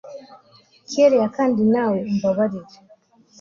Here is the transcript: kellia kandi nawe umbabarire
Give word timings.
kellia 0.89 1.27
kandi 1.35 1.61
nawe 1.73 1.97
umbabarire 2.09 2.75